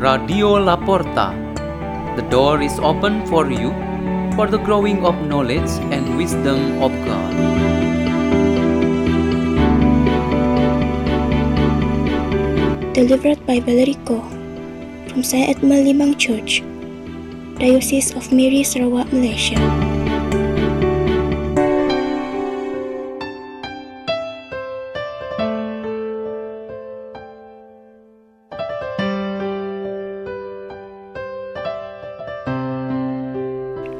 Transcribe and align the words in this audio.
Radio 0.00 0.56
La 0.56 0.80
Porta. 0.80 1.36
The 2.16 2.24
door 2.32 2.62
is 2.64 2.80
open 2.80 3.20
for 3.28 3.52
you 3.52 3.68
for 4.32 4.48
the 4.48 4.56
growing 4.56 5.04
of 5.04 5.12
knowledge 5.28 5.68
and 5.92 6.16
wisdom 6.16 6.80
of 6.80 6.88
God. 7.04 7.32
Delivered 12.96 13.44
by 13.44 13.60
Valerie 13.60 14.00
Koh 14.08 14.24
from 15.12 15.20
St. 15.20 15.52
Edmund 15.52 15.84
Limbang 15.84 16.16
Church, 16.16 16.64
Diocese 17.60 18.16
of 18.16 18.32
Miri 18.32 18.64
Sarawak, 18.64 19.12
Malaysia. 19.12 19.60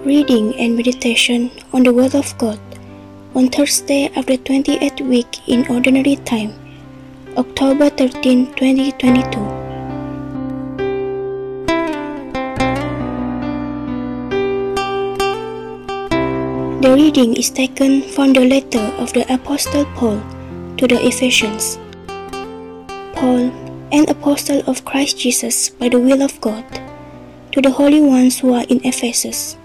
Reading 0.00 0.56
and 0.56 0.76
meditation 0.76 1.50
on 1.74 1.82
the 1.82 1.92
Word 1.92 2.14
of 2.14 2.32
God 2.38 2.58
on 3.36 3.52
Thursday 3.52 4.08
of 4.16 4.24
the 4.24 4.38
28th 4.38 5.04
week 5.04 5.46
in 5.46 5.68
Ordinary 5.68 6.16
Time, 6.24 6.56
October 7.36 7.90
13, 7.90 8.46
2022. 8.56 9.28
The 16.80 16.94
reading 16.96 17.36
is 17.36 17.50
taken 17.50 18.00
from 18.00 18.32
the 18.32 18.48
letter 18.48 18.80
of 18.96 19.12
the 19.12 19.28
Apostle 19.28 19.84
Paul 20.00 20.24
to 20.78 20.88
the 20.88 20.96
Ephesians. 20.96 21.76
Paul, 23.12 23.52
an 23.92 24.08
apostle 24.08 24.64
of 24.66 24.86
Christ 24.86 25.18
Jesus 25.18 25.68
by 25.68 25.90
the 25.90 26.00
will 26.00 26.22
of 26.22 26.40
God, 26.40 26.64
to 27.52 27.60
the 27.60 27.70
holy 27.70 28.00
ones 28.00 28.38
who 28.40 28.54
are 28.54 28.64
in 28.70 28.80
Ephesus, 28.82 29.59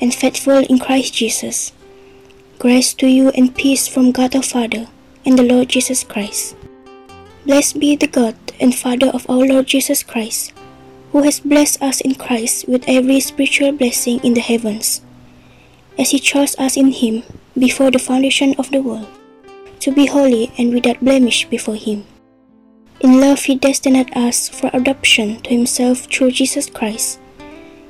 and 0.00 0.14
faithful 0.14 0.64
in 0.64 0.78
Christ 0.78 1.14
Jesus. 1.14 1.72
Grace 2.58 2.92
to 2.94 3.06
you 3.06 3.28
and 3.30 3.54
peace 3.54 3.86
from 3.86 4.12
God 4.12 4.34
our 4.34 4.42
Father 4.42 4.88
and 5.24 5.38
the 5.38 5.42
Lord 5.42 5.68
Jesus 5.68 6.02
Christ. 6.02 6.56
Blessed 7.44 7.78
be 7.78 7.96
the 7.96 8.06
God 8.06 8.36
and 8.58 8.74
Father 8.74 9.08
of 9.08 9.28
our 9.28 9.46
Lord 9.46 9.66
Jesus 9.66 10.02
Christ, 10.02 10.52
who 11.12 11.22
has 11.22 11.40
blessed 11.40 11.82
us 11.82 12.00
in 12.00 12.14
Christ 12.14 12.68
with 12.68 12.84
every 12.86 13.20
spiritual 13.20 13.72
blessing 13.72 14.20
in 14.24 14.34
the 14.34 14.40
heavens, 14.40 15.02
as 15.98 16.10
He 16.10 16.18
chose 16.18 16.56
us 16.58 16.76
in 16.76 16.92
Him 16.92 17.22
before 17.58 17.90
the 17.90 17.98
foundation 17.98 18.54
of 18.58 18.70
the 18.70 18.80
world, 18.80 19.08
to 19.80 19.92
be 19.92 20.06
holy 20.06 20.52
and 20.58 20.72
without 20.72 21.00
blemish 21.00 21.46
before 21.46 21.76
Him. 21.76 22.04
In 23.00 23.20
love, 23.20 23.40
He 23.44 23.54
destined 23.54 24.10
us 24.16 24.48
for 24.48 24.70
adoption 24.72 25.40
to 25.42 25.50
Himself 25.50 26.00
through 26.12 26.32
Jesus 26.32 26.68
Christ, 26.68 27.18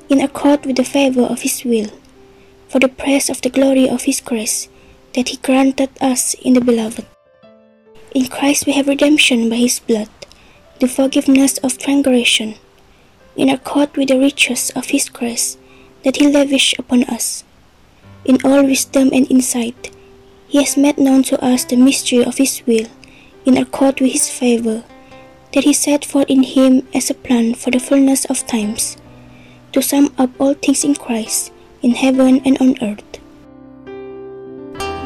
in 0.09 0.21
accord 0.21 0.65
with 0.65 0.77
the 0.77 0.83
favor 0.83 1.23
of 1.23 1.41
His 1.41 1.63
will 1.63 1.91
for 2.71 2.79
the 2.79 2.87
praise 2.87 3.29
of 3.29 3.41
the 3.41 3.49
glory 3.49 3.89
of 3.89 4.03
His 4.03 4.21
grace 4.21 4.69
that 5.13 5.27
He 5.27 5.37
granted 5.37 5.89
us 5.99 6.33
in 6.35 6.53
the 6.53 6.61
Beloved. 6.61 7.05
In 8.15 8.27
Christ 8.27 8.65
we 8.65 8.71
have 8.71 8.87
redemption 8.87 9.49
by 9.49 9.57
His 9.57 9.79
blood, 9.79 10.07
the 10.79 10.87
forgiveness 10.87 11.57
of 11.57 11.77
transgression, 11.77 12.55
in 13.35 13.49
accord 13.49 13.97
with 13.97 14.07
the 14.07 14.17
riches 14.17 14.71
of 14.73 14.85
His 14.85 15.09
grace 15.09 15.57
that 16.03 16.15
He 16.15 16.31
lavished 16.31 16.79
upon 16.79 17.03
us. 17.03 17.43
In 18.23 18.37
all 18.45 18.63
wisdom 18.63 19.09
and 19.11 19.29
insight, 19.29 19.91
He 20.47 20.63
has 20.63 20.77
made 20.77 20.97
known 20.97 21.23
to 21.23 21.43
us 21.43 21.65
the 21.65 21.75
mystery 21.75 22.23
of 22.23 22.37
His 22.37 22.65
will, 22.65 22.87
in 23.43 23.57
accord 23.57 23.99
with 23.99 24.13
His 24.13 24.29
favor, 24.29 24.85
that 25.51 25.65
He 25.65 25.73
set 25.73 26.05
forth 26.05 26.29
in 26.29 26.43
Him 26.43 26.87
as 26.93 27.09
a 27.09 27.15
plan 27.15 27.53
for 27.53 27.69
the 27.69 27.79
fullness 27.79 28.23
of 28.25 28.47
times, 28.47 28.95
to 29.73 29.81
sum 29.81 30.13
up 30.17 30.29
all 30.39 30.53
things 30.53 30.85
in 30.85 30.95
Christ 30.95 31.51
in 31.81 31.91
heaven 31.91 32.39
and 32.45 32.57
on 32.61 32.75
earth. 32.83 33.11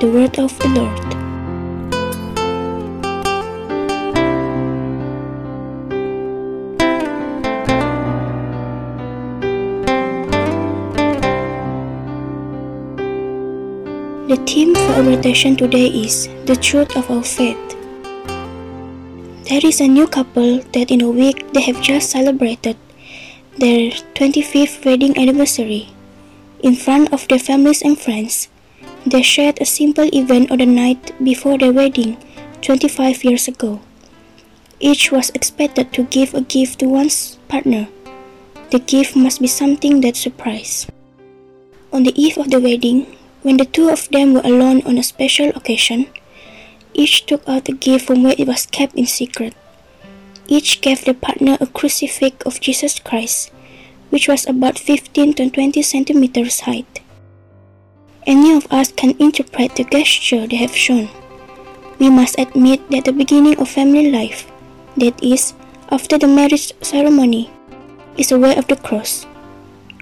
The 0.01 0.11
word 0.11 0.37
of 0.39 0.51
the 0.59 0.67
Lord. 0.75 1.07
The 14.27 14.35
theme 14.43 14.75
for 14.75 14.91
our 14.99 15.03
meditation 15.03 15.55
today 15.55 15.87
is 15.87 16.27
the 16.43 16.57
truth 16.59 16.97
of 16.97 17.09
our 17.09 17.23
faith. 17.23 17.57
There 19.47 19.63
is 19.63 19.79
a 19.79 19.87
new 19.87 20.07
couple 20.07 20.59
that 20.73 20.91
in 20.91 20.99
a 20.99 21.09
week 21.09 21.53
they 21.53 21.61
have 21.61 21.79
just 21.81 22.09
celebrated 22.09 22.75
their 23.57 23.91
25th 24.19 24.83
wedding 24.83 25.17
anniversary. 25.17 25.94
In 26.65 26.73
front 26.73 27.13
of 27.13 27.27
their 27.27 27.37
families 27.37 27.83
and 27.83 27.93
friends, 27.93 28.49
they 29.05 29.21
shared 29.21 29.61
a 29.61 29.69
simple 29.69 30.09
event 30.09 30.49
on 30.49 30.57
the 30.57 30.65
night 30.65 31.13
before 31.23 31.59
their 31.59 31.71
wedding 31.71 32.17
25 32.63 33.23
years 33.23 33.47
ago. 33.47 33.81
Each 34.79 35.11
was 35.11 35.29
expected 35.37 35.93
to 35.93 36.09
give 36.09 36.33
a 36.33 36.41
gift 36.41 36.79
to 36.79 36.89
one's 36.89 37.37
partner. 37.47 37.87
The 38.71 38.79
gift 38.79 39.15
must 39.15 39.41
be 39.41 39.47
something 39.47 40.01
that 40.01 40.17
surprised. 40.17 40.89
On 41.93 42.01
the 42.01 42.19
eve 42.19 42.39
of 42.39 42.49
the 42.49 42.59
wedding, 42.59 43.15
when 43.43 43.57
the 43.57 43.69
two 43.69 43.89
of 43.89 44.09
them 44.09 44.33
were 44.33 44.41
alone 44.41 44.81
on 44.87 44.97
a 44.97 45.03
special 45.03 45.49
occasion, 45.53 46.09
each 46.95 47.27
took 47.27 47.47
out 47.47 47.65
the 47.65 47.77
gift 47.77 48.07
from 48.07 48.23
where 48.23 48.33
it 48.39 48.47
was 48.47 48.65
kept 48.65 48.95
in 48.95 49.05
secret. 49.05 49.53
Each 50.47 50.81
gave 50.81 51.05
their 51.05 51.13
partner 51.13 51.59
a 51.61 51.67
crucifix 51.67 52.43
of 52.43 52.59
Jesus 52.59 52.97
Christ 52.97 53.51
which 54.09 54.27
was 54.27 54.47
about 54.47 54.79
15 54.79 55.33
to 55.35 55.49
20 55.49 55.81
centimeters 55.81 56.61
height. 56.61 57.01
Any 58.25 58.53
of 58.53 58.67
us 58.71 58.91
can 58.91 59.15
interpret 59.19 59.75
the 59.75 59.83
gesture 59.83 60.47
they 60.47 60.57
have 60.57 60.75
shown. 60.75 61.09
We 61.99 62.09
must 62.09 62.39
admit 62.39 62.89
that 62.91 63.05
the 63.05 63.13
beginning 63.13 63.59
of 63.59 63.69
family 63.69 64.11
life, 64.11 64.51
that 64.97 65.21
is, 65.23 65.53
after 65.91 66.17
the 66.17 66.27
marriage 66.27 66.73
ceremony, 66.81 67.49
is 68.17 68.31
a 68.31 68.39
way 68.39 68.55
of 68.55 68.67
the 68.67 68.75
cross. 68.75 69.25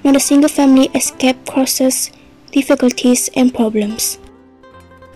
Not 0.04 0.16
a 0.16 0.20
single 0.20 0.50
family 0.50 0.90
escaped 0.96 1.50
crosses, 1.50 2.12
difficulties, 2.52 3.30
and 3.36 3.54
problems. 3.54 4.20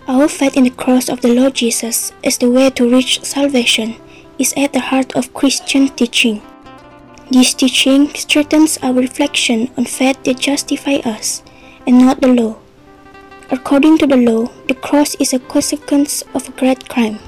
Our 0.06 0.28
faith 0.28 0.56
in 0.56 0.64
the 0.64 0.70
cross 0.70 1.08
of 1.08 1.20
the 1.20 1.34
Lord 1.34 1.54
Jesus 1.54 2.12
as 2.24 2.38
the 2.38 2.50
way 2.50 2.70
to 2.70 2.90
reach 2.90 3.22
salvation 3.24 3.96
is 4.38 4.54
at 4.56 4.72
the 4.72 4.80
heart 4.80 5.14
of 5.16 5.34
Christian 5.34 5.88
teaching. 5.88 6.40
This 7.30 7.52
teaching 7.52 8.08
strengthens 8.14 8.78
our 8.82 8.94
reflection 8.94 9.68
on 9.76 9.84
faith 9.84 10.16
that 10.24 10.40
justify 10.40 11.04
us, 11.04 11.42
and 11.86 11.98
not 11.98 12.22
the 12.22 12.28
law. 12.28 12.56
According 13.50 13.98
to 13.98 14.06
the 14.06 14.16
law, 14.16 14.48
the 14.66 14.74
cross 14.74 15.14
is 15.16 15.34
a 15.34 15.38
consequence 15.38 16.22
of 16.32 16.48
a 16.48 16.52
great 16.52 16.88
crime. 16.88 17.18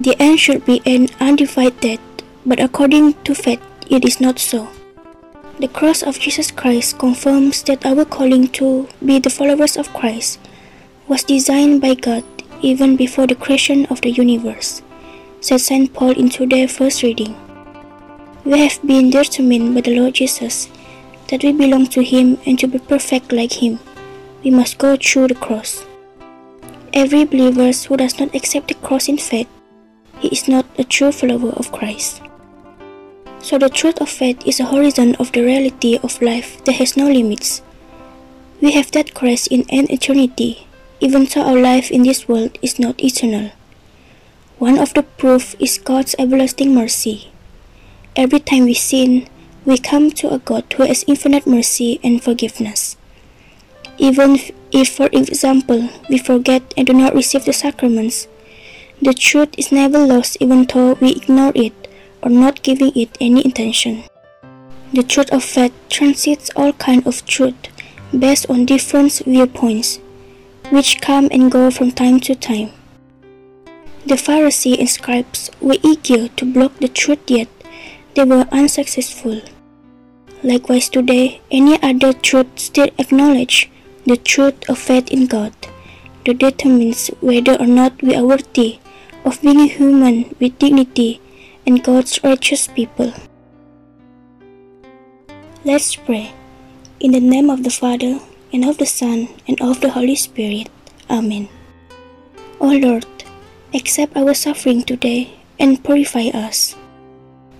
The 0.00 0.16
end 0.18 0.40
should 0.40 0.64
be 0.64 0.80
an 0.86 1.08
undivided 1.20 1.80
death, 1.80 2.00
but 2.46 2.60
according 2.60 3.12
to 3.24 3.34
faith, 3.34 3.60
it 3.90 4.04
is 4.06 4.20
not 4.20 4.38
so. 4.38 4.68
The 5.60 5.68
cross 5.68 6.02
of 6.02 6.18
Jesus 6.18 6.50
Christ 6.50 6.98
confirms 6.98 7.62
that 7.64 7.84
our 7.84 8.06
calling 8.06 8.48
to 8.60 8.88
be 9.04 9.18
the 9.18 9.30
followers 9.30 9.76
of 9.76 9.92
Christ 9.92 10.40
was 11.08 11.24
designed 11.24 11.82
by 11.82 11.92
God 11.92 12.24
even 12.62 12.96
before 12.96 13.26
the 13.26 13.34
creation 13.34 13.84
of 13.86 14.00
the 14.00 14.10
universe, 14.10 14.80
said 15.40 15.60
St. 15.60 15.92
Paul 15.92 16.12
in 16.12 16.30
today's 16.30 16.76
first 16.76 17.02
reading. 17.02 17.36
We 18.46 18.60
have 18.60 18.78
been 18.86 19.10
determined 19.10 19.74
by 19.74 19.80
the 19.80 19.98
Lord 19.98 20.14
Jesus 20.14 20.68
that 21.26 21.42
we 21.42 21.50
belong 21.50 21.88
to 21.88 22.00
Him 22.00 22.38
and 22.46 22.56
to 22.60 22.68
be 22.68 22.78
perfect 22.78 23.32
like 23.32 23.60
Him. 23.60 23.80
We 24.44 24.52
must 24.52 24.78
go 24.78 24.96
through 24.96 25.34
the 25.34 25.34
cross. 25.34 25.84
Every 26.92 27.24
believer 27.24 27.72
who 27.72 27.96
does 27.96 28.20
not 28.20 28.36
accept 28.36 28.68
the 28.68 28.74
cross 28.74 29.08
in 29.08 29.18
faith, 29.18 29.48
he 30.20 30.28
is 30.28 30.46
not 30.46 30.64
a 30.78 30.84
true 30.84 31.10
follower 31.10 31.54
of 31.58 31.72
Christ. 31.72 32.22
So 33.40 33.58
the 33.58 33.68
truth 33.68 34.00
of 34.00 34.08
faith 34.08 34.46
is 34.46 34.60
a 34.60 34.70
horizon 34.70 35.16
of 35.16 35.32
the 35.32 35.42
reality 35.42 35.98
of 35.98 36.22
life 36.22 36.64
that 36.66 36.78
has 36.78 36.96
no 36.96 37.10
limits. 37.10 37.62
We 38.62 38.70
have 38.78 38.92
that 38.92 39.12
Christ 39.12 39.48
in 39.48 39.66
an 39.70 39.90
eternity, 39.90 40.68
even 41.00 41.24
though 41.24 41.42
our 41.42 41.58
life 41.58 41.90
in 41.90 42.04
this 42.04 42.28
world 42.28 42.60
is 42.62 42.78
not 42.78 43.02
eternal. 43.02 43.50
One 44.58 44.78
of 44.78 44.94
the 44.94 45.02
proof 45.02 45.56
is 45.58 45.78
God's 45.78 46.14
everlasting 46.16 46.72
mercy. 46.72 47.32
Every 48.16 48.40
time 48.40 48.64
we 48.64 48.72
sin, 48.72 49.28
we 49.66 49.76
come 49.76 50.10
to 50.12 50.32
a 50.32 50.38
God 50.38 50.64
who 50.72 50.84
has 50.84 51.04
infinite 51.06 51.46
mercy 51.46 52.00
and 52.02 52.24
forgiveness. 52.24 52.96
Even 53.98 54.38
if, 54.72 54.88
for 54.88 55.10
example, 55.12 55.90
we 56.08 56.16
forget 56.16 56.72
and 56.78 56.86
do 56.86 56.94
not 56.94 57.14
receive 57.14 57.44
the 57.44 57.52
sacraments, 57.52 58.26
the 59.02 59.12
truth 59.12 59.50
is 59.58 59.70
never 59.70 59.98
lost 59.98 60.38
even 60.40 60.64
though 60.64 60.94
we 60.94 61.10
ignore 61.12 61.52
it 61.54 61.74
or 62.22 62.30
not 62.30 62.62
giving 62.62 62.90
it 62.96 63.10
any 63.20 63.42
attention. 63.42 64.04
The 64.94 65.02
truth 65.02 65.30
of 65.30 65.44
faith 65.44 65.74
transcends 65.90 66.50
all 66.56 66.72
kind 66.72 67.06
of 67.06 67.26
truth 67.26 67.68
based 68.18 68.48
on 68.48 68.64
different 68.64 69.12
viewpoints, 69.26 70.00
which 70.70 71.02
come 71.02 71.28
and 71.30 71.52
go 71.52 71.70
from 71.70 71.92
time 71.92 72.20
to 72.20 72.34
time. 72.34 72.70
The 74.06 74.16
Pharisees 74.16 74.78
and 74.78 74.88
scribes 74.88 75.50
were 75.60 75.76
eager 75.82 76.28
to 76.28 76.50
block 76.50 76.78
the 76.78 76.88
truth 76.88 77.28
yet 77.28 77.48
they 78.16 78.24
were 78.24 78.48
unsuccessful. 78.50 79.40
Likewise, 80.42 80.88
today, 80.88 81.40
any 81.50 81.80
other 81.82 82.12
truth 82.14 82.48
still 82.56 82.88
acknowledge 82.98 83.70
the 84.06 84.16
truth 84.16 84.68
of 84.70 84.78
faith 84.78 85.12
in 85.12 85.26
God 85.26 85.52
that 86.24 86.38
determines 86.38 87.08
whether 87.20 87.56
or 87.60 87.66
not 87.66 88.00
we 88.02 88.16
are 88.16 88.24
worthy 88.24 88.78
of 89.24 89.40
being 89.42 89.68
human 89.68 90.34
with 90.40 90.58
dignity 90.58 91.20
and 91.66 91.84
God's 91.84 92.18
righteous 92.24 92.66
people. 92.68 93.12
Let's 95.64 95.94
pray. 95.94 96.32
In 97.00 97.12
the 97.12 97.20
name 97.20 97.50
of 97.50 97.64
the 97.64 97.70
Father, 97.70 98.20
and 98.52 98.64
of 98.64 98.78
the 98.78 98.86
Son, 98.86 99.28
and 99.46 99.60
of 99.60 99.82
the 99.82 99.90
Holy 99.90 100.16
Spirit. 100.16 100.70
Amen. 101.10 101.48
O 102.60 102.68
Lord, 102.68 103.04
accept 103.74 104.16
our 104.16 104.32
suffering 104.32 104.84
today 104.84 105.34
and 105.58 105.84
purify 105.84 106.28
us. 106.32 106.74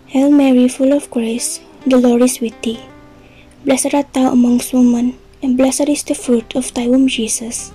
Hail 0.06 0.30
Mary, 0.30 0.68
full 0.68 0.92
of 0.92 1.10
grace, 1.10 1.58
the 1.84 1.98
Lord 1.98 2.22
is 2.22 2.40
with 2.40 2.54
thee. 2.62 2.78
Blessed 3.64 3.92
art 3.92 4.12
thou 4.14 4.30
amongst 4.30 4.72
women, 4.72 5.18
and 5.42 5.56
blessed 5.56 5.88
is 5.88 6.04
the 6.04 6.14
fruit 6.14 6.54
of 6.54 6.72
thy 6.74 6.86
womb, 6.86 7.08
Jesus. 7.08 7.72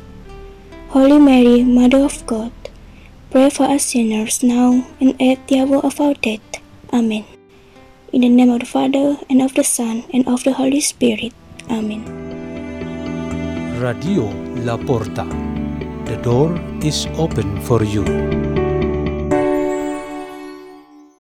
Holy 0.95 1.19
Mary, 1.19 1.63
Mother 1.63 1.99
of 1.99 2.25
God, 2.25 2.51
pray 3.31 3.49
for 3.49 3.63
us 3.63 3.91
sinners 3.91 4.43
now 4.43 4.87
and 4.99 5.21
at 5.21 5.45
the 5.47 5.59
hour 5.59 5.83
of 5.83 5.99
our 5.99 6.13
death. 6.15 6.63
Amen. 6.93 7.25
In 8.13 8.21
the 8.21 8.29
name 8.29 8.49
of 8.49 8.59
the 8.59 8.65
Father, 8.65 9.19
and 9.29 9.41
of 9.41 9.53
the 9.55 9.63
Son, 9.63 10.03
and 10.13 10.27
of 10.27 10.43
the 10.43 10.53
Holy 10.53 10.79
Spirit. 10.79 11.33
Amen. 11.69 12.03
Radio 13.79 14.31
La 14.63 14.77
Porta. 14.77 15.27
The 16.05 16.15
door 16.23 16.59
is 16.83 17.07
open 17.15 17.59
for 17.61 17.83
you. 17.83 18.50